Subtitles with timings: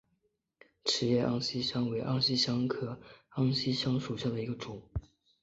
[0.83, 4.81] 齿叶安息香为安息香科安息香属下的一个种。